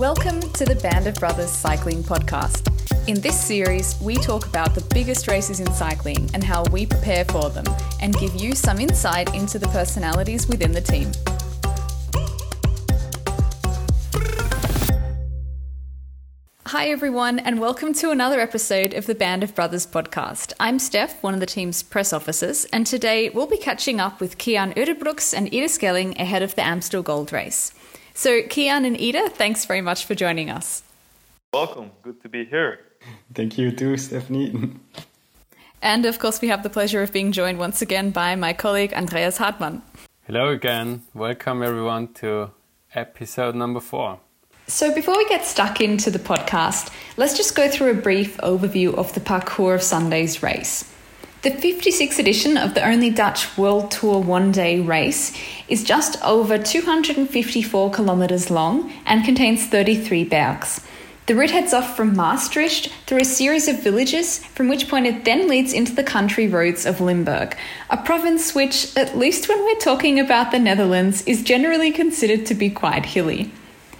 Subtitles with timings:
[0.00, 2.66] Welcome to the Band of Brothers Cycling Podcast.
[3.06, 7.26] In this series, we talk about the biggest races in cycling and how we prepare
[7.26, 7.66] for them,
[8.00, 11.12] and give you some insight into the personalities within the team.
[16.64, 20.54] Hi, everyone, and welcome to another episode of the Band of Brothers podcast.
[20.58, 24.40] I'm Steph, one of the team's press officers, and today we'll be catching up with
[24.40, 27.74] Cian Uijtdebroeks and Ide Schelling ahead of the Amstel Gold Race.
[28.20, 30.82] So, Cian and Ide, thanks very much for joining us.
[31.54, 31.90] Welcome.
[32.02, 32.80] Good to be here.
[33.32, 34.74] Thank you too, Stephanie.
[35.80, 38.92] And of course, we have the pleasure of being joined once again by my colleague
[38.92, 39.80] Andreas Hartmann.
[40.26, 41.04] Hello again.
[41.14, 42.50] Welcome everyone to
[42.94, 44.20] episode number four.
[44.66, 48.92] So, before we get stuck into the podcast, let's just go through a brief overview
[48.92, 50.89] of the parcours of Sunday's race.
[51.42, 55.32] The 56th edition of the only Dutch World Tour one day race
[55.68, 60.82] is just over 254 kilometres long and contains 33 bergs.
[61.24, 65.24] The route heads off from Maastricht through a series of villages, from which point it
[65.24, 67.56] then leads into the country roads of Limburg,
[67.88, 72.54] a province which, at least when we're talking about the Netherlands, is generally considered to
[72.54, 73.50] be quite hilly.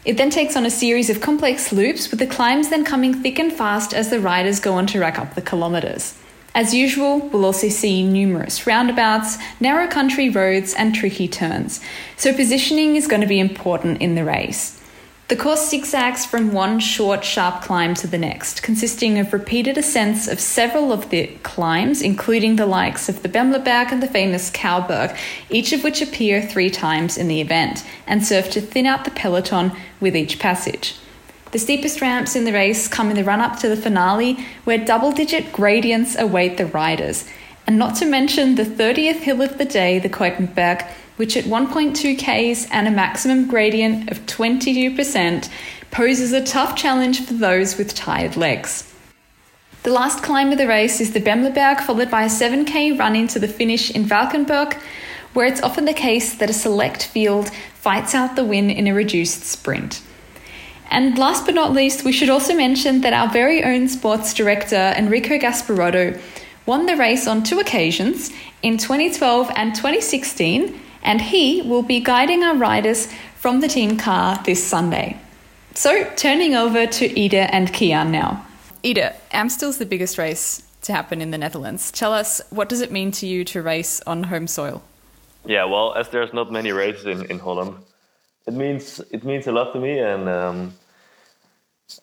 [0.05, 3.39] It then takes on a series of complex loops, with the climbs then coming thick
[3.39, 6.19] and fast as the riders go on to rack up the kilometres.
[6.55, 11.81] As usual, we'll also see numerous roundabouts, narrow country roads, and tricky turns,
[12.17, 14.81] so positioning is going to be important in the race.
[15.29, 20.27] The course zigzags from one short, sharp climb to the next, consisting of repeated ascents
[20.27, 25.17] of several of the climbs, including the likes of the Bemelerberg and the famous Kauberg,
[25.49, 29.13] each of which appear three times in the event and serve to thin out the
[29.13, 30.97] peloton with each passage.
[31.53, 34.79] The steepest ramps in the race come in the run up to the finale, where
[34.79, 37.27] double digit gradients await the riders,
[37.67, 40.87] and not to mention the 30th hill of the day, the Keutenberg
[41.21, 45.51] which at 1.2 Ks and a maximum gradient of 22%
[45.91, 48.91] poses a tough challenge for those with tired legs.
[49.83, 53.39] The last climb of the race is the Bemelerberg, followed by a 7k run into
[53.39, 54.79] the finish in Valkenburg,
[55.35, 58.95] where it's often the case that a select field fights out the win in a
[58.95, 60.01] reduced sprint.
[60.91, 64.93] And last but not least, we should also mention that our very own sports director,
[64.97, 66.21] Enrico Gasparotto,
[66.67, 68.31] won the race on two occasions
[68.63, 74.41] in 2012 and 2016 and he will be guiding our riders from the team car
[74.45, 75.19] this Sunday.
[75.75, 78.47] So, turning over to Ide and Cian now.
[78.85, 81.91] Ide, Amstel's the biggest race to happen in the Netherlands.
[81.91, 84.83] Tell us, what does it mean to you to race on home soil?
[85.47, 87.77] Yeah, well, as there's not many races in, in Holland,
[88.47, 90.75] it means it means a lot to me, and um,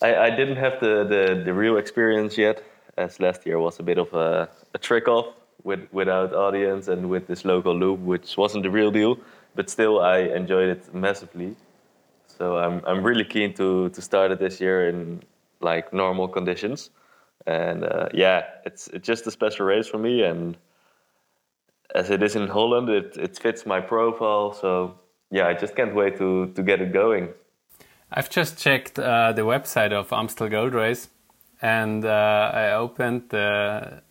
[0.01, 2.63] I, I didn't have the, the, the real experience yet,
[2.97, 5.27] as last year was a bit of a, a trick off
[5.63, 9.17] with without audience and with this local loop, which wasn't the real deal,
[9.55, 11.55] but still I enjoyed it massively.
[12.27, 15.23] So I'm I'm really keen to to start it this year in
[15.59, 16.91] like normal conditions,
[17.45, 20.57] and uh, yeah, it's it's just a special race for me, and
[21.95, 24.53] as it is in Holland, it it fits my profile.
[24.53, 24.99] So
[25.31, 27.29] yeah, I just can't wait to to get it going.
[28.11, 31.09] I've just checked uh, the website of Amstel Gold Race,
[31.61, 34.01] and uh, I opened the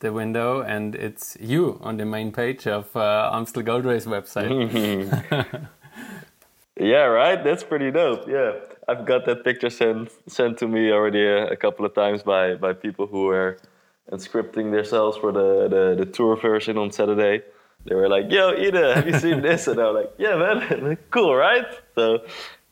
[0.00, 4.48] the window and it's you on the main page of uh, Amstel Gold Race website.
[6.80, 7.42] yeah, right.
[7.42, 8.28] That's pretty dope.
[8.28, 8.52] Yeah,
[8.86, 12.54] I've got that picture sent sent to me already a, a couple of times by
[12.54, 13.58] by people who were
[14.12, 17.42] scripting themselves for the, the, the tour version on Saturday.
[17.84, 20.98] They were like, "Yo, Ide, have you seen this?" And I was like, "Yeah, man,
[21.10, 22.20] cool, right?" So,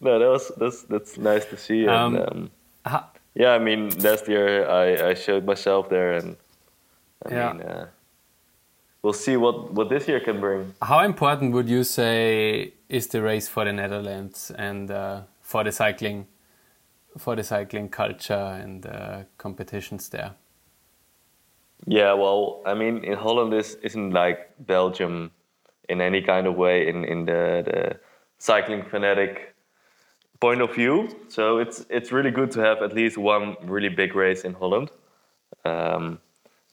[0.01, 1.87] no, that was that's that's nice to see.
[1.87, 2.51] And, um,
[2.85, 3.03] um,
[3.35, 6.37] yeah, I mean, last year I I showed myself there and
[7.25, 7.53] I yeah.
[7.53, 7.87] mean, uh,
[9.03, 10.75] we'll see what, what this year can bring.
[10.83, 15.73] How important would you say is the race for the Netherlands and uh, for the
[15.73, 16.27] cycling,
[17.17, 20.33] for the cycling culture and uh, competitions there?
[21.87, 25.31] Yeah, well, I mean, in Holland is isn't like Belgium
[25.89, 28.01] in any kind of way in in the the
[28.39, 29.55] cycling fanatic
[30.41, 31.09] point of view.
[31.29, 34.91] So it's it's really good to have at least one really big race in Holland.
[35.65, 36.21] Um,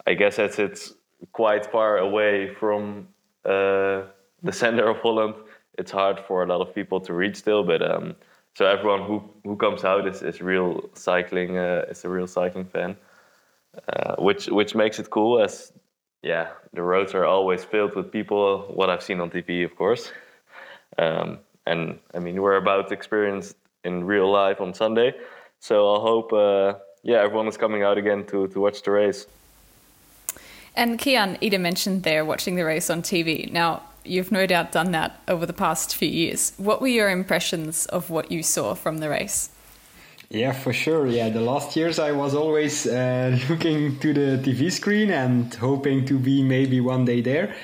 [0.06, 0.94] I guess as it's
[1.32, 3.08] quite far away from
[3.46, 4.04] uh,
[4.42, 5.36] the center of Holland,
[5.78, 7.64] it's hard for a lot of people to reach still.
[7.64, 8.16] But um,
[8.56, 12.66] so everyone who who comes out is, is real cycling uh, is a real cycling
[12.66, 12.98] fan,
[13.88, 15.42] uh, which which makes it cool.
[15.42, 15.72] As
[16.22, 18.72] yeah, the roads are always filled with people.
[18.74, 20.12] What I've seen on TV, of course.
[20.98, 25.14] Um, and I mean, we're about to experience in real life on Sunday.
[25.60, 29.28] So I hope, uh, yeah, everyone is coming out again to to watch the race.
[30.76, 33.52] And Cian, Ide mentioned there watching the race on TV.
[33.52, 36.54] Now, you've no doubt done that over the past few years.
[36.58, 39.50] What were your impressions of what you saw from the race?
[40.30, 41.06] Yeah, for sure.
[41.08, 46.06] Yeah, the last years I was always uh, looking to the TV screen and hoping
[46.06, 47.56] to be maybe one day there.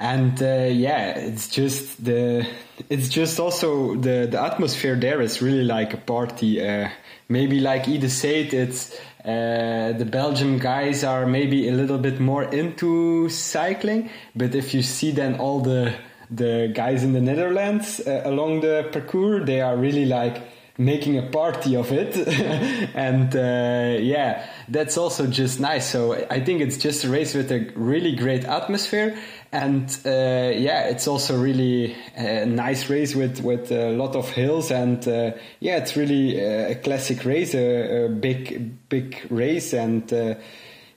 [0.00, 2.46] And uh, yeah, it's just the
[2.88, 6.64] it's just also the the atmosphere there is really like a party.
[6.64, 6.88] Uh,
[7.28, 12.44] maybe like Ide said, it's uh, the Belgian guys are maybe a little bit more
[12.44, 15.92] into cycling, but if you see then all the
[16.30, 20.42] the guys in the Netherlands uh, along the parcours, they are really like
[20.78, 22.16] making a party of it.
[22.94, 25.90] And uh, yeah that's also just nice.
[25.90, 29.18] So i think it's just a race with a really great atmosphere.
[29.52, 34.70] And uh, yeah it's also really a nice race with with a lot of hills.
[34.70, 39.72] And uh, yeah it's really a classic race a, a big big race.
[39.72, 40.34] And uh,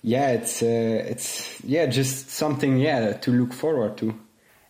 [0.03, 4.13] yeah it's uh, it's yeah just something yeah to look forward to.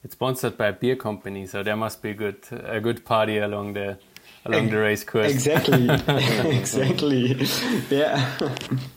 [0.03, 3.37] It's sponsored by a beer company so there must be a good a good party
[3.37, 3.97] along the
[4.45, 5.31] along the race course.
[5.31, 5.89] Exactly,
[6.57, 7.47] exactly.
[7.89, 8.37] Yeah.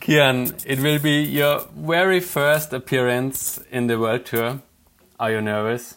[0.01, 4.61] Cian, it will be your very first appearance in the World Tour.
[5.19, 5.95] Are you nervous?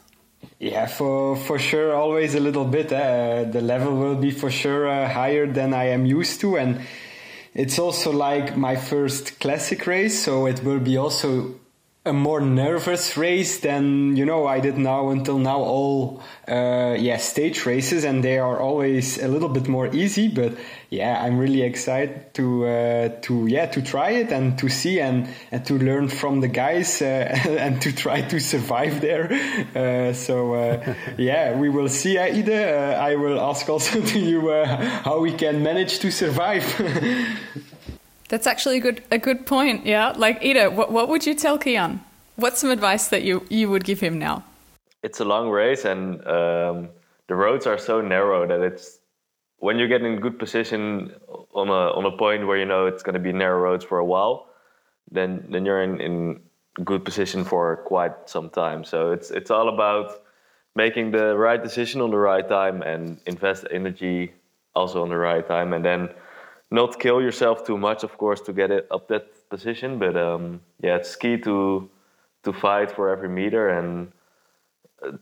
[0.59, 2.93] Yeah, for for sure, always a little bit.
[2.93, 6.81] Uh, the level will be for sure uh, higher than I am used to, and
[7.55, 11.55] it's also like my first classic race, so it will be also
[12.09, 17.19] a more nervous race than you know I did now until now all uh, yeah
[17.19, 20.55] stage races and they are always a little bit more easy but
[20.89, 25.29] yeah I'm really excited to uh, to yeah to try it and to see and,
[25.53, 27.05] and to learn from the guys uh,
[27.47, 29.31] and to try to survive there.
[29.77, 34.51] Uh, so uh, yeah we will see Ide uh, I will ask also to you
[35.05, 36.65] how we can manage to survive
[38.29, 39.87] That's actually a good a good point.
[39.87, 42.01] Yeah, like Ide, what what would you tell Cian?
[42.37, 44.45] What's some advice that you you would give him now?
[45.03, 46.89] It's a long race, and um,
[47.29, 48.99] the roads are so narrow that it's
[49.59, 51.13] when you get in good position
[51.53, 53.99] on a on a point where you know it's going to be narrow roads for
[53.99, 54.49] a while,
[55.11, 56.41] then then you're in in
[56.85, 58.85] good position for quite some time.
[58.85, 60.23] So it's it's all about
[60.77, 64.33] making the right decision on the right time and invest energy
[64.75, 66.09] also on the right time, and then
[66.71, 69.99] not kill yourself too much, of course, to get it up that position.
[69.99, 71.89] But um, yeah, it's key to
[72.45, 74.13] to fight for every meter and
[75.03, 75.13] uh,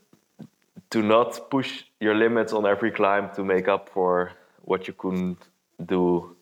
[0.91, 4.33] to not push your limits on every climb to make up for
[4.63, 5.39] what you couldn't
[5.85, 6.37] do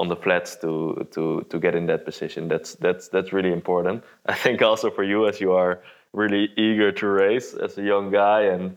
[0.00, 2.48] on the flats to to to get in that position.
[2.48, 4.04] That's that's that's really important.
[4.26, 5.80] I think also for you as you are
[6.12, 8.76] really eager to race as a young guy and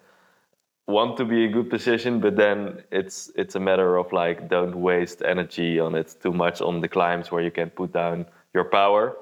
[0.87, 4.75] want to be in good position, but then it's it's a matter of like don't
[4.75, 8.63] waste energy on it too much on the climbs where you can put down your
[8.63, 9.15] power.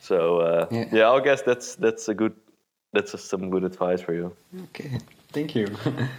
[0.00, 0.84] So uh, yeah.
[0.92, 2.34] yeah, I guess that's that's a good
[2.92, 4.36] that's a, some good advice for you.
[4.64, 4.98] Okay,
[5.32, 5.66] thank you.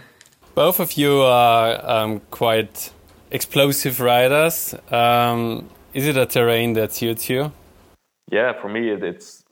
[0.54, 2.90] Both of you are um, quite
[3.30, 4.74] explosive riders.
[4.90, 7.52] Um, is it a terrain that suits you?
[8.30, 9.44] Yeah, for me it, it's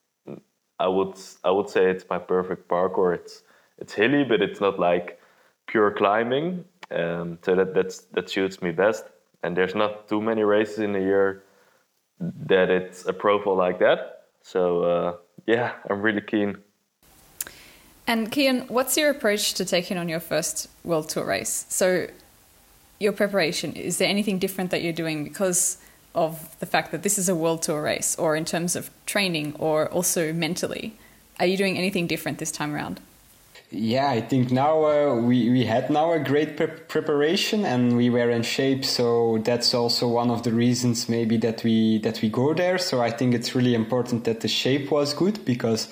[0.78, 3.14] I would I would say it's my perfect parkour.
[3.14, 3.42] It's
[3.78, 5.15] it's hilly, but it's not like
[5.66, 6.64] pure climbing.
[6.90, 9.04] Um, so that that's that suits me best.
[9.42, 11.42] And there's not too many races in a year
[12.20, 14.24] that it's a profile like that.
[14.42, 15.16] So uh,
[15.46, 16.58] yeah, I'm really keen.
[18.08, 21.66] And Cian, what's your approach to taking on your first World Tour race?
[21.68, 22.08] So
[22.98, 25.78] your preparation is there anything different that you're doing because
[26.14, 29.54] of the fact that this is a World Tour race, or in terms of training,
[29.58, 30.96] or also mentally?
[31.38, 33.00] Are you doing anything different this time around?
[33.70, 38.10] Yeah, I think now uh, we we had now a great pre preparation and we
[38.10, 42.28] were in shape, so that's also one of the reasons maybe that we that we
[42.28, 42.78] go there.
[42.78, 45.88] So I think it's really important that the shape was good because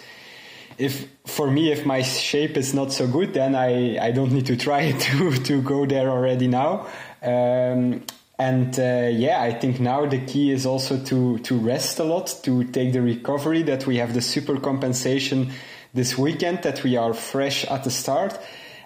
[0.78, 4.46] if for me if my shape is not so good, then I I don't need
[4.46, 6.86] to try to to go there already now.
[7.22, 8.04] Um,
[8.38, 12.38] and uh, yeah, I think now the key is also to to rest a lot,
[12.44, 15.50] to take the recovery that we have the super compensation
[15.94, 18.38] this weekend that we are fresh at the start.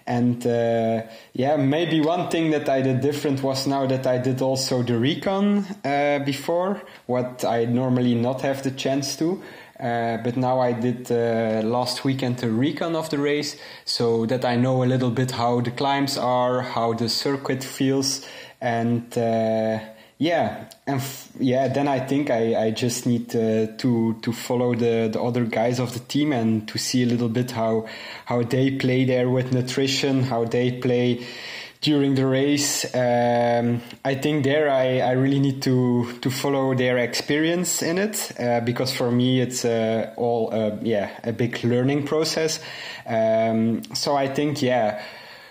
[0.06, 1.02] And uh,
[1.34, 4.98] yeah, maybe one thing that I did different was now that I did also the
[4.98, 9.42] recon uh, before, what I normally not have the chance to.
[9.78, 14.44] Uh, but now I did uh, last weekend the recon of the race, so that
[14.44, 18.26] I know a little bit how the climbs are, how the circuit feels,
[18.60, 19.78] and uh,
[20.18, 24.74] yeah, and f- yeah, then I think I, I just need to, to to follow
[24.74, 27.86] the, the other guys of the team and to see a little bit how
[28.24, 31.24] how they play there with nutrition, how they play
[31.80, 32.84] during the race.
[32.96, 38.32] Um, I think there I, I really need to to follow their experience in it
[38.40, 42.58] uh, because for me it's uh, all uh, yeah a big learning process.
[43.06, 45.00] Um, so I think yeah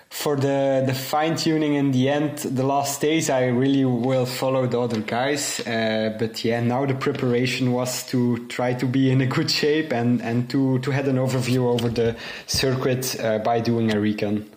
[0.10, 4.66] for the the fine tuning in the end, the last days, I really will follow
[4.68, 5.60] the other guys.
[5.60, 9.92] Uh, but yeah, now the preparation was to try to be in a good shape
[9.92, 14.50] and and to to have an overview over the circuit uh, by doing a recon.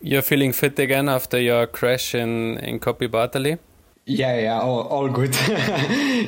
[0.00, 3.58] You're feeling fit again after your crash in in Bartali?
[4.06, 5.34] Yeah, yeah, all, all good.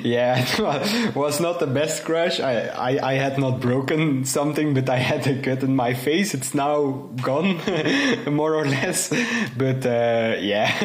[0.03, 2.41] yeah, it was not the best crash.
[2.41, 6.33] I, I, I had not broken something, but I had a cut in my face.
[6.33, 7.61] It's now gone,
[8.33, 9.11] more or less.
[9.59, 10.73] But uh, yeah,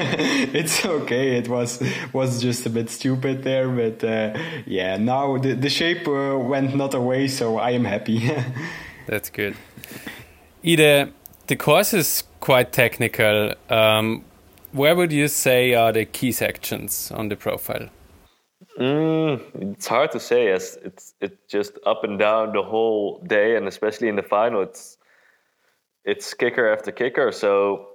[0.53, 1.37] it's okay.
[1.37, 1.81] It was
[2.11, 6.75] was just a bit stupid there, but uh, yeah, now the the shape uh, went
[6.75, 8.29] not away, so I am happy.
[9.07, 9.55] That's good.
[10.65, 11.13] Ide,
[11.47, 13.53] the course is quite technical.
[13.69, 14.25] Um,
[14.71, 17.89] where would you say are the key sections on the profile?
[18.79, 23.55] Mm, it's hard to say as it's it's just up and down the whole day,
[23.55, 24.97] and especially in the final, it's
[26.05, 27.31] it's kicker after kicker.
[27.31, 27.89] So,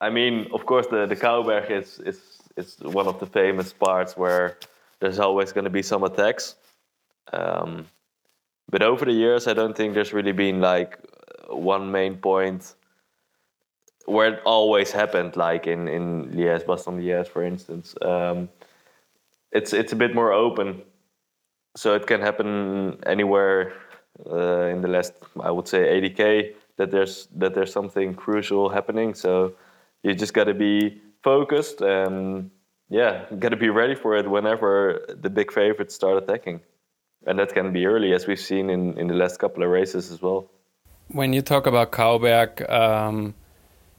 [0.00, 2.20] I mean, of course, the the Kauberg is is
[2.56, 4.58] is one of the famous parts where
[5.00, 6.54] there's always going to be some attacks.
[7.32, 7.86] Um,
[8.70, 10.98] but over the years, I don't think there's really been like
[11.48, 12.74] one main point
[14.06, 17.94] where it always happened, like in in Liège, Bastogne Liège, for instance.
[18.02, 18.48] Um,
[19.52, 20.82] it's it's a bit more open,
[21.76, 23.72] so it can happen anywhere
[24.30, 26.54] uh, in the last, I would say, 80k.
[26.78, 29.14] That there's that there's something crucial happening.
[29.14, 29.54] So
[30.02, 32.50] you just got to be focused and
[32.88, 36.60] yeah, got to be ready for it whenever the big favorites start attacking,
[37.26, 40.12] and that can be early, as we've seen in in the last couple of races
[40.12, 40.50] as well.
[41.08, 42.70] When you talk about Kauberg.
[42.70, 43.34] Um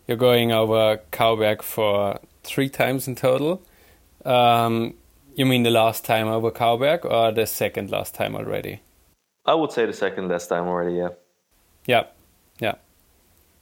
[0.08, 3.62] you're going over Kauberg for three times in total.
[4.26, 4.96] Um,
[5.36, 8.82] you mean the last time over Kauberg or the second last time already?
[9.46, 11.10] I would say the second last time already, yeah.
[11.86, 12.06] Yeah,
[12.60, 12.76] yeah.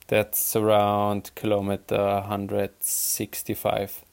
[0.08, 4.06] That's around kilometer 165.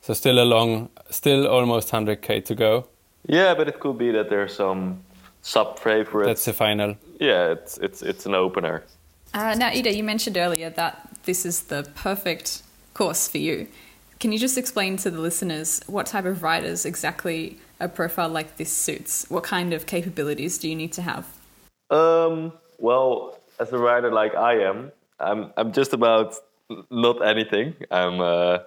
[0.00, 2.86] So still a long, still almost 100k to go.
[3.26, 5.02] Yeah, but it could be that there's some
[5.42, 6.28] sub favorites.
[6.28, 6.96] That's the final.
[7.18, 8.84] Yeah, it's it's it's an opener.
[9.34, 12.62] Uh, now, Ide, you mentioned earlier that this is the perfect
[12.94, 13.68] course for you.
[14.18, 18.56] Can you just explain to the listeners what type of riders exactly a profile like
[18.56, 19.26] this suits?
[19.28, 21.26] What kind of capabilities do you need to have?
[21.90, 24.90] Um, well, as a rider like I am,
[25.20, 26.34] I'm I'm just about
[26.90, 27.74] not anything.
[27.90, 28.58] I'm uh,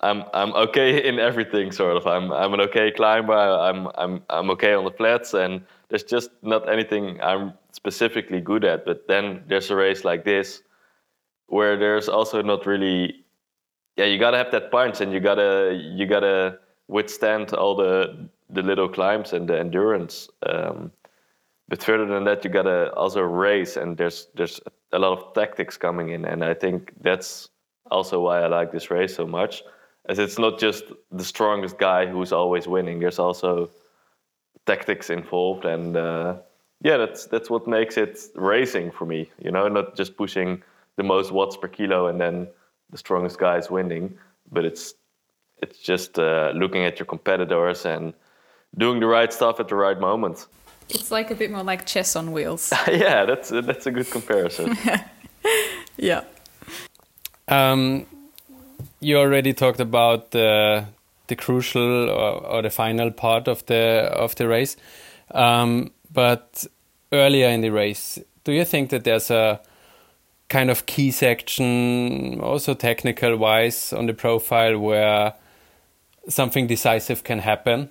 [0.00, 2.06] I'm I'm okay in everything sort of.
[2.06, 3.32] I'm I'm an okay climber.
[3.32, 8.64] I'm I'm I'm okay on the flats, and there's just not anything I'm specifically good
[8.64, 8.84] at.
[8.84, 10.62] But then there's a race like this
[11.48, 13.24] where there's also not really
[13.96, 18.62] yeah you gotta have that punch and you gotta you gotta withstand all the the
[18.62, 20.90] little climbs and the endurance um,
[21.68, 24.60] but further than that you gotta also race and there's there's
[24.92, 27.48] a lot of tactics coming in and i think that's
[27.90, 29.62] also why i like this race so much
[30.08, 33.68] as it's not just the strongest guy who's always winning there's also
[34.66, 36.34] tactics involved and uh,
[36.82, 40.62] yeah that's that's what makes it racing for me you know not just pushing
[40.98, 42.48] the most watts per kilo and then
[42.90, 44.18] the strongest guy is winning.
[44.52, 44.94] But it's
[45.62, 48.12] it's just uh, looking at your competitors and
[48.76, 50.46] doing the right stuff at the right moment.
[50.90, 52.72] It's like a bit more like chess on wheels.
[52.88, 54.76] yeah, that's that's a good comparison.
[55.96, 56.24] yeah.
[57.46, 58.06] Um,
[59.00, 60.84] you already talked about the
[61.28, 64.76] the crucial or, or, the final part of the of the race,
[65.32, 66.66] um, but
[67.12, 69.60] earlier in the race, do you think that there's a
[70.48, 75.34] kind of key section, also technical wise, on the profile where
[76.28, 77.90] something decisive can happen?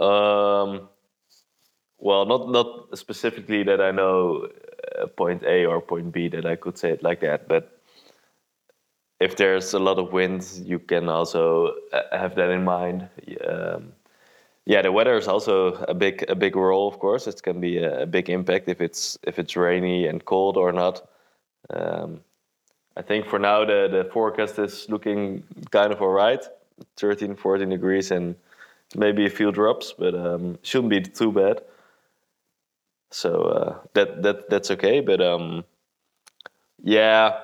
[0.00, 0.88] Um,
[1.98, 4.48] well, not not specifically that I know
[4.98, 7.80] uh, point A or point B that I could say it like that, but
[9.20, 13.08] if there's a lot of wind, you can also uh, have that in mind.
[13.46, 13.92] Um,
[14.66, 17.26] yeah, the weather is also a big a big role, of course.
[17.26, 20.72] It can be a, a big impact if it's if it's rainy and cold or
[20.72, 21.08] not.
[21.70, 22.20] Um,
[22.96, 26.42] I think for now the, the forecast is looking kind of all right
[26.96, 28.36] 13, 14 degrees and
[28.94, 31.62] maybe a few drops, but um, shouldn't be too bad.
[33.10, 35.00] So uh, that that that's okay.
[35.00, 35.64] But um,
[36.82, 37.38] yeah,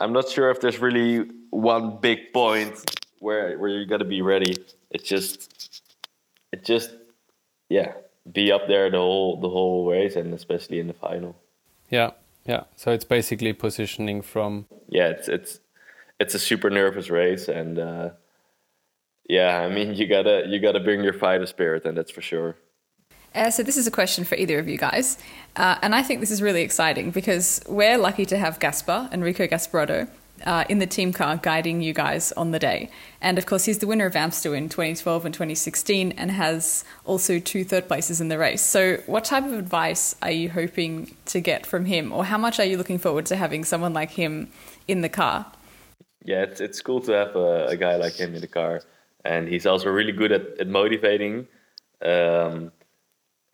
[0.00, 2.74] I'm not sure if there's really one big point
[3.20, 4.56] where where you got to be ready.
[4.90, 5.82] It's just
[6.52, 6.90] it just
[7.68, 7.92] yeah
[8.32, 11.36] be up there the whole the whole race and especially in the final.
[11.90, 12.10] Yeah,
[12.44, 14.66] yeah, so it's basically positioning from.
[14.88, 15.60] Yeah, it's it's
[16.20, 18.10] it's a super nervous race, and uh,
[19.28, 22.56] yeah, I mean you gotta you gotta bring your fighter spirit, and that's for sure.
[23.34, 25.18] Uh, so this is a question for either of you guys,
[25.56, 29.46] uh, and I think this is really exciting because we're lucky to have Gaspar Enrico
[29.46, 30.08] Gasparotto
[30.44, 32.90] uh, in the team car guiding you guys on the day.
[33.20, 37.38] And of course, he's the winner of Amstel in 2012 and 2016 and has also
[37.38, 38.62] two third places in the race.
[38.62, 42.58] So, what type of advice are you hoping to get from him, or how much
[42.58, 44.50] are you looking forward to having someone like him
[44.88, 45.46] in the car?
[46.24, 48.82] Yeah, it's, it's cool to have a, a guy like him in the car.
[49.24, 51.46] And he's also really good at, at motivating.
[52.02, 52.72] Um,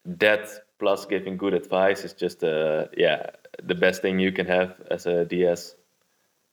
[0.04, 3.30] that plus giving good advice is just, uh, yeah,
[3.62, 5.74] the best thing you can have as a DS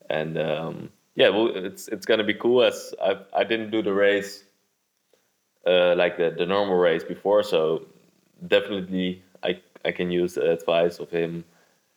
[0.09, 2.63] and um, yeah, well, it's it's gonna be cool.
[2.63, 4.43] As I I didn't do the race
[5.65, 7.83] uh, like the the normal race before, so
[8.47, 11.43] definitely I I can use the advice of him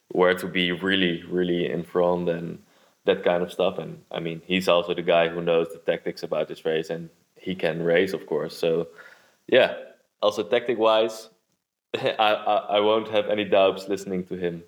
[0.09, 2.59] where to be really really in front and
[3.05, 3.79] that kind of stuff.
[3.79, 7.11] And I mean, he's also the guy who knows the tactics about this race, and
[7.37, 8.57] he can race, of course.
[8.57, 8.89] So
[9.47, 9.75] yeah,
[10.23, 11.29] also tactic wise,
[11.95, 14.63] I, I I won't have any doubts listening to him.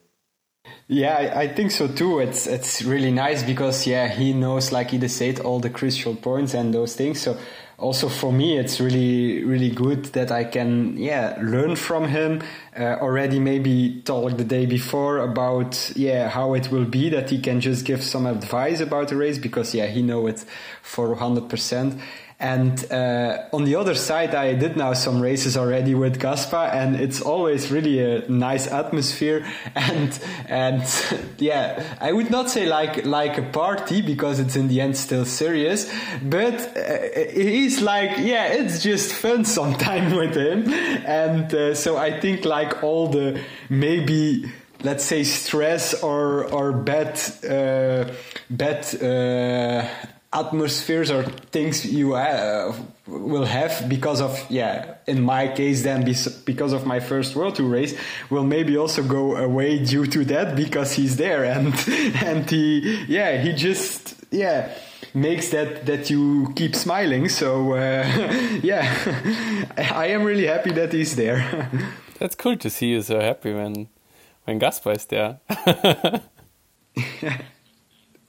[0.88, 2.18] Yeah, I, think so too.
[2.18, 6.54] It's it's really nice because yeah, he knows like he said all the crucial points
[6.54, 7.20] and those things.
[7.20, 7.36] So
[7.78, 12.42] also for me, it's really really good that I can yeah learn from him.
[12.78, 17.40] Uh, already maybe talk the day before about yeah how it will be that he
[17.40, 20.44] can just give some advice about the race because yeah he know it
[20.82, 21.98] for hundred percent
[22.42, 26.96] and uh, on the other side, I did now some races already with Gaspar, and
[26.96, 29.46] it's always really a nice atmosphere.
[29.74, 30.18] And
[30.48, 30.82] and
[31.38, 35.24] yeah, I would not say like like a party because it's in the end still
[35.24, 35.90] serious,
[36.22, 40.68] but uh, he's like yeah, it's just fun sometime with him.
[41.06, 44.50] And uh, so I think like all the maybe
[44.82, 48.12] let's say stress or or bad uh,
[48.50, 49.86] bad uh,
[50.32, 52.74] atmospheres or things you uh,
[53.06, 56.04] will have because of yeah in my case then
[56.44, 57.94] because of my first world tour race
[58.30, 61.74] will maybe also go away due to that because he's there and
[62.22, 64.72] and he yeah he just yeah
[65.14, 67.28] makes that that you keep smiling.
[67.28, 68.04] So uh,
[68.62, 68.86] yeah
[69.76, 71.68] i am really happy that he's there.
[72.18, 73.88] That's cool to see you so happy when
[74.44, 75.40] when gaspar is there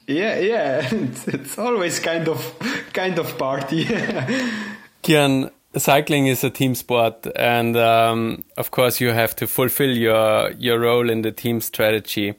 [0.08, 2.56] yeah, yeah, it's, it's always kind of
[2.94, 3.86] kind of party.
[5.06, 10.52] Cian, cycling is a team sport, and um, of course you have to fulfill your
[10.52, 12.36] your role in the team strategy.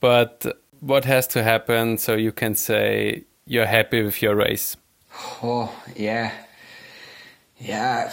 [0.00, 0.46] But
[0.80, 4.76] what has to happen so you can say you're happy with your race?
[5.42, 6.32] Oh yeah,
[7.58, 8.12] yeah,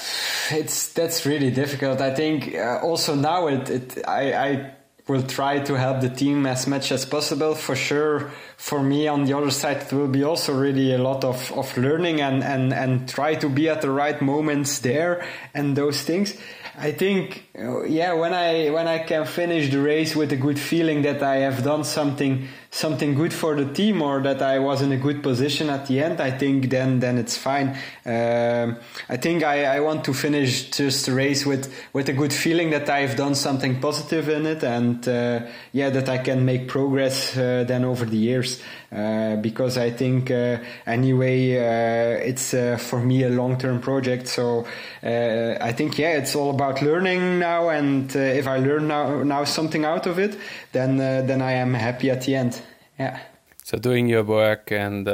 [0.52, 2.02] it's that's really difficult.
[2.02, 4.74] I think uh, also now it, it I I
[5.14, 7.54] will try to help the team as much as possible.
[7.54, 11.24] For sure, for me on the other side, it will be also really a lot
[11.24, 15.24] of, of learning and, and, and try to be at the right moments there
[15.54, 16.36] and those things.
[16.76, 20.58] I think, uh, yeah, when I when I can finish the race with a good
[20.58, 24.82] feeling that I have done something something good for the team or that I was
[24.82, 27.78] in a good position at the end, I think then then it's fine.
[28.04, 32.34] Um, I think I, I want to finish just the race with with a good
[32.34, 36.68] feeling that I've done something positive in it and uh, yeah that I can make
[36.68, 38.60] progress uh, then over the years.
[38.94, 44.28] Uh, because I think uh, anyway uh, it's uh, for me a long-term project.
[44.28, 44.68] So
[45.02, 49.84] I think yeah, it's all about learning now, and if I learn now now something
[49.84, 50.38] out of it,
[50.72, 52.63] then then I am happy at the end.
[53.00, 53.20] Yeah.
[53.64, 55.06] So doing your work and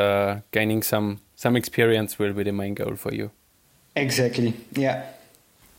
[0.52, 3.32] gaining some some experience will be the main goal for you.
[3.96, 4.54] Exactly.
[4.74, 5.06] Yeah.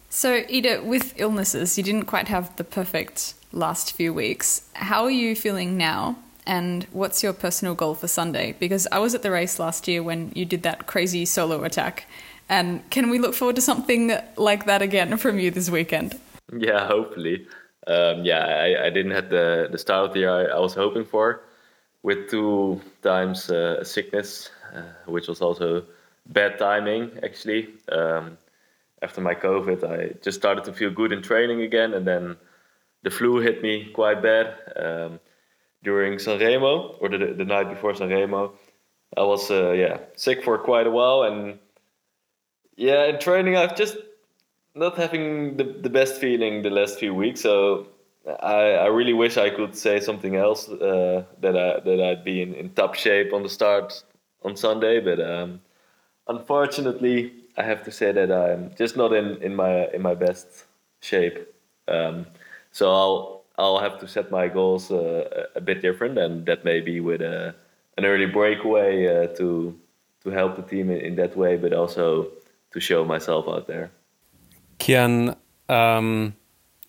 [0.08, 4.62] So, Ide, with illnesses, you didn't quite have the perfect last few weeks.
[4.72, 6.16] How are you feeling now?
[6.46, 8.56] and what's your personal goal for Sunday?
[8.58, 12.06] Because I was at the race last year when you did that crazy solo attack.
[12.48, 16.18] And can we look forward to something like that again from you this weekend?
[16.52, 17.46] Yeah, hopefully.
[17.86, 20.74] Um, yeah, I, I, didn't have the, the start of the year I, I was
[20.74, 21.42] hoping for
[22.02, 25.84] with two times uh, sickness, uh, which was also
[26.26, 27.68] bad timing actually.
[27.90, 28.38] Um,
[29.02, 32.36] after my COVID, I just started to feel good in training again, and then
[33.02, 34.54] the flu hit me quite bad.
[34.76, 35.20] Um,
[35.82, 38.52] during Sanremo or the, the night before Sanremo.
[39.16, 41.58] I was uh, yeah sick for quite a while, and
[42.76, 43.96] yeah, in training I've just
[44.74, 47.40] not having the, the best feeling the last few weeks.
[47.40, 47.88] So
[48.26, 52.42] I, I really wish I could say something else uh, that I that I'd be
[52.42, 54.02] in, in top shape on the start
[54.42, 55.61] on Sunday, but um,
[56.28, 60.66] unfortunately I have to say that I'm just not in, in my in my best
[61.00, 61.38] shape.
[61.88, 62.26] Um,
[62.72, 66.80] so I'll I'll have to set my goals uh, a bit different, and that may
[66.80, 67.54] be with a,
[67.98, 69.78] an early breakaway uh, to
[70.22, 72.28] to help the team in, in, that way, but also
[72.72, 73.90] to show myself out there.
[74.78, 75.35] Cian,
[75.68, 76.35] Um,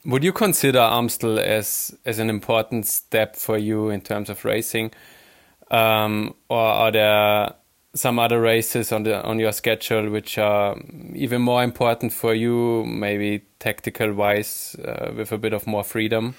[0.06, 4.92] would you consider Amstel as as an important step for you in terms of racing,
[5.70, 7.54] um, or are there
[7.94, 10.78] some other races on the on your schedule which are
[11.14, 16.36] even more important for you, maybe tactical wise, uh, with a bit of more freedom?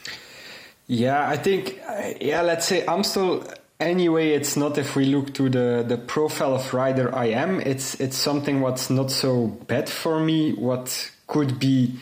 [0.87, 1.81] Yeah, I think
[2.21, 3.45] yeah, let's say Amstel.
[3.79, 8.01] Anyway, it's not if we look to the, the profile of rider I am, it's
[8.01, 11.97] it's something what's not so bad for me, what could be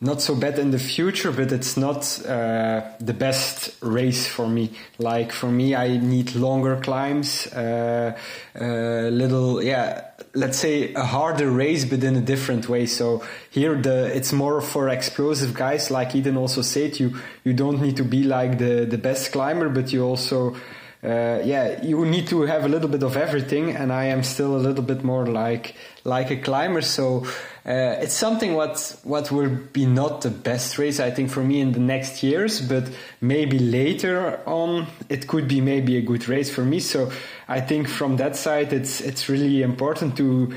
[0.00, 4.70] not so bad in the future, but it's not uh, the best race for me.
[4.98, 8.16] Like for me, I need longer climbs, uh,
[8.60, 10.02] uh, little, yeah,
[10.34, 12.86] let's say a harder race, but in a different way.
[12.86, 15.90] So here, the it's more for explosive guys.
[15.90, 19.68] Like Eden also said, you you don't need to be like the the best climber,
[19.68, 20.54] but you also
[21.04, 24.56] uh, yeah, you need to have a little bit of everything, and I am still
[24.56, 26.80] a little bit more like like a climber.
[26.80, 27.26] So
[27.66, 31.60] uh, it's something what what will be not the best race I think for me
[31.60, 32.90] in the next years, but
[33.22, 36.78] maybe later on it could be maybe a good race for me.
[36.80, 37.10] So
[37.48, 40.52] I think from that side, it's it's really important to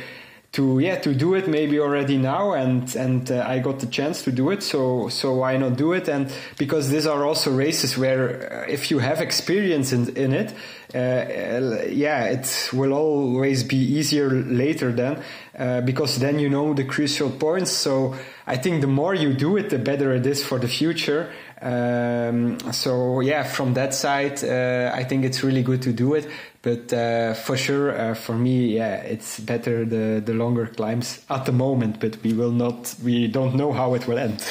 [0.53, 4.23] to yeah to do it maybe already now and and uh, I got the chance
[4.23, 6.07] to do it so so why not do it?
[6.07, 10.53] And because these are also races where uh, if you have experience in, in it
[10.95, 15.21] uh, yeah it will always be easier later then
[15.57, 17.71] uh, because then you know the crucial points.
[17.71, 21.29] So I think the more you do it the better it is for the future
[21.61, 26.29] um, so yeah, from that side, uh, I think it's really good to do it.
[26.61, 31.45] But uh, for sure, uh, for me, yeah, it's better the the longer climbs at
[31.45, 31.99] the moment.
[31.99, 34.43] But we will not, we don't know how it will end.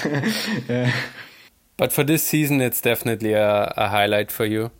[1.77, 4.71] but for this season, it's definitely a, a highlight for you.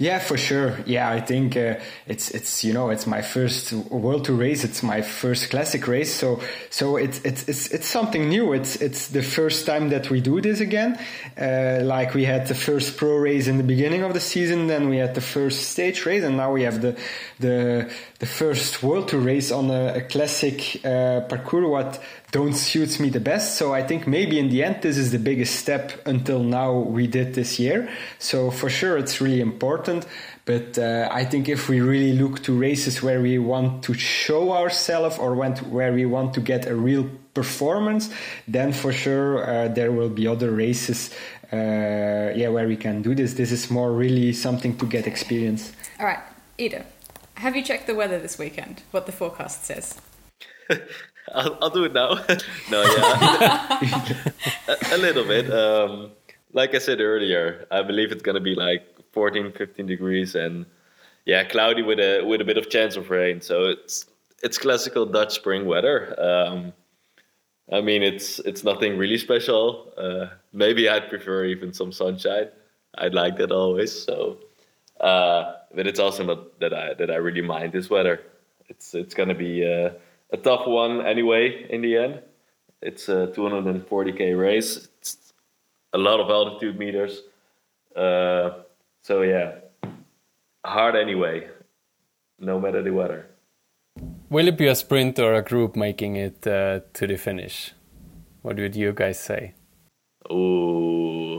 [0.00, 0.78] Yeah, for sure.
[0.86, 1.74] Yeah, I think uh,
[2.06, 4.64] it's it's you know it's my first World Tour race.
[4.64, 6.14] It's my first classic race.
[6.14, 8.54] So so it's it's it's it's something new.
[8.54, 10.98] It's it's the first time that we do this again.
[11.38, 14.88] Uh, like we had the first pro race in the beginning of the season, then
[14.88, 16.98] we had the first stage race, and now we have the
[17.38, 21.66] the the first World Tour race on a, a classic uh, parcours.
[21.66, 23.56] What don't suits me the best.
[23.56, 27.06] So I think maybe in the end, this is the biggest step until now we
[27.06, 27.88] did this year.
[28.18, 30.06] So for sure, it's really important.
[30.44, 34.52] But uh, I think if we really look to races where we want to show
[34.52, 38.10] ourselves or where we want to get a real performance,
[38.46, 41.10] then for sure uh, there will be other races,
[41.52, 41.56] uh,
[42.36, 43.34] yeah, where we can do this.
[43.34, 45.72] This is more really something to get experience.
[45.98, 46.20] All right,
[46.58, 46.84] Ide,
[47.40, 48.82] have you checked the weather this weekend?
[48.90, 50.00] What the forecast says?
[51.34, 52.14] I'll, I'll do it now.
[52.70, 54.22] no, yeah,
[54.68, 55.50] a, a, little bit.
[55.52, 56.10] Um,
[56.52, 60.66] like I said earlier, I believe it's gonna be like 14, 15 degrees, and
[61.24, 63.40] yeah, cloudy with a with a bit of chance of rain.
[63.40, 64.06] So it's
[64.42, 66.14] it's classical Dutch spring weather.
[66.20, 66.72] Um,
[67.72, 69.92] I mean, it's it's nothing really special.
[69.96, 72.48] Uh, maybe I'd prefer even some sunshine.
[72.96, 73.92] I'd like that always.
[73.92, 74.38] So,
[75.00, 78.20] uh, but it's also not that I that I really mind this weather.
[78.68, 79.66] It's it's gonna be.
[79.66, 79.90] Uh,
[80.32, 82.20] a tough one anyway in the end.
[82.82, 84.88] It's a 240k race.
[84.98, 85.32] It's
[85.92, 87.22] a lot of altitude meters.
[87.94, 88.62] Uh,
[89.02, 89.56] so yeah,
[90.64, 91.48] hard anyway,
[92.38, 93.26] no matter the weather.
[94.30, 97.72] Will it be a sprint or a group making it uh, to the finish?
[98.42, 99.54] What would you guys say?
[100.30, 101.29] Ooh,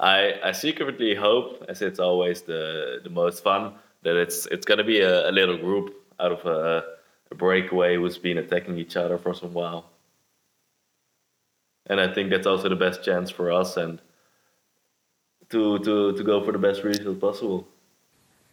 [0.00, 4.84] I I secretly hope, as it's always the the most fun, that it's it's gonna
[4.84, 6.84] be a, a little group out of a
[7.30, 9.84] a breakaway who's been attacking each other for some while.
[11.86, 14.00] And I think that's also the best chance for us and
[15.50, 17.66] to to to go for the best result possible.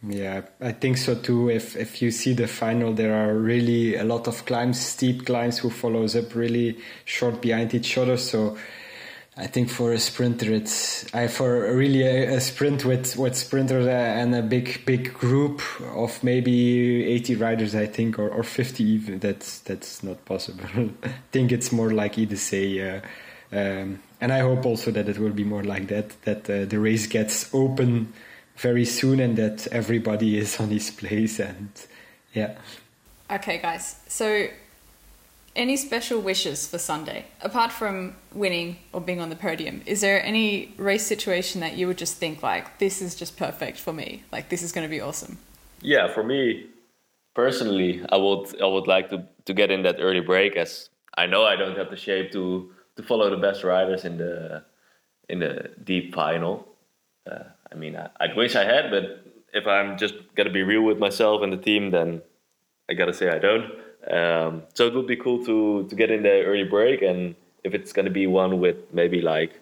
[0.02, 1.50] Yeah, I think so too.
[1.50, 5.58] If if you see the final, there are really a lot of climbs, steep climbs,
[5.58, 8.16] who follows up really short behind each other.
[8.16, 8.56] So
[9.38, 13.86] I think for a sprinter, it's I for really a, a, sprint with with sprinters
[13.86, 15.60] and a big big group
[15.94, 19.18] of maybe eighty riders, I think, or, or fifty even.
[19.18, 20.64] That's that's not possible.
[21.02, 23.00] I think it's more like either say, uh,
[23.52, 26.22] um, and I hope also that it will be more like that.
[26.22, 28.14] That uh, the race gets open
[28.56, 31.68] very soon and that everybody is on his place and
[32.32, 32.56] yeah.
[33.30, 33.96] Okay, guys.
[34.08, 34.46] So
[35.56, 39.82] any special wishes for Sunday apart from winning or being on the podium?
[39.86, 43.78] Is there any race situation that you would just think like this is just perfect
[43.78, 44.22] for me?
[44.30, 45.38] Like this is going to be awesome.
[45.80, 46.66] Yeah, for me
[47.34, 51.26] personally, I would I would like to to get in that early break as I
[51.26, 54.64] know I don't have the shape to to follow the best riders in the
[55.28, 56.66] in the deep final.
[57.30, 59.04] Uh, I mean, I, I'd wish I had, but
[59.52, 62.22] if I'm just gonna be real with myself and the team, then
[62.88, 63.70] I gotta say I don't.
[64.10, 67.74] Um, so it would be cool to to get in the early break, and if
[67.74, 69.60] it's going to be one with maybe like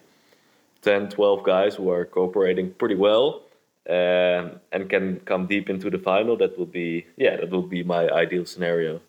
[0.83, 3.41] 10, 12 guys who are cooperating pretty well
[3.89, 7.83] um, and can come deep into the final, that will be yeah, that will be
[7.83, 9.01] my ideal scenario.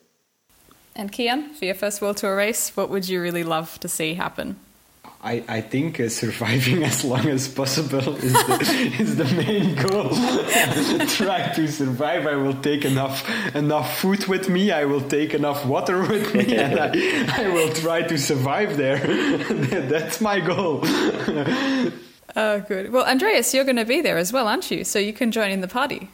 [0.95, 4.15] And Cian, for your first World Tour race, what would you really love to see
[4.15, 4.59] happen?
[5.21, 10.09] I, I think uh, surviving as long as possible is the, is the main goal.
[11.07, 12.27] Try to survive.
[12.27, 14.71] I will take enough enough food with me.
[14.71, 18.99] I will take enough water with me, and I, I will try to survive there.
[19.89, 20.81] That's my goal.
[22.35, 22.91] Oh, good.
[22.91, 24.83] Well, Andreas, you're going to be there as well, aren't you?
[24.83, 26.09] So you can join in the party.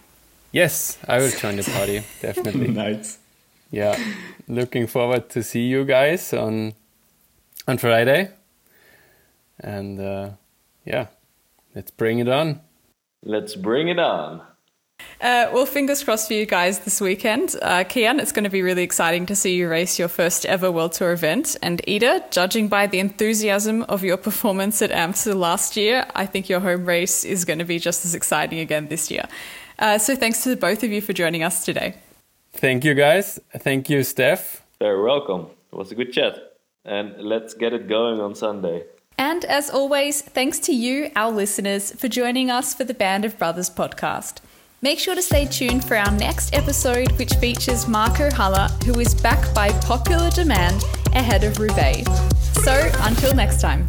[0.54, 2.68] Yes, I will join the party definitely.
[2.68, 3.18] nice.
[3.72, 3.98] Yeah,
[4.48, 6.74] looking forward to see you guys on
[7.68, 8.30] on Friday.
[9.60, 10.32] And uh,
[10.86, 11.08] yeah,
[11.76, 12.62] let's bring it on.
[13.24, 14.42] Let's bring it on.
[15.22, 17.56] Uh, well, fingers crossed for you guys this weekend.
[17.62, 20.72] Uh, Cian, it's going to be really exciting to see you race your first ever
[20.72, 21.56] World Tour event.
[21.62, 26.50] And Ide, judging by the enthusiasm of your performance at Amstel last year, I think
[26.50, 29.26] your home race is going to be just as exciting again this year.
[29.80, 31.96] Uh, so thanks to both of you for joining us today.
[32.52, 33.40] Thank you, guys.
[33.58, 34.64] Thank you, Steph.
[34.80, 35.48] Very welcome.
[35.72, 36.38] It was a good chat.
[36.86, 38.84] And let's get it going on Sunday.
[39.18, 43.38] And as always, thanks to you, our listeners, for joining us for the Band of
[43.38, 44.40] Brothers podcast.
[44.82, 49.16] Make sure to stay tuned for our next episode, which features Marco Haller, who is
[49.16, 52.04] back by popular demand ahead of Roubaix.
[52.64, 53.88] So, until next time.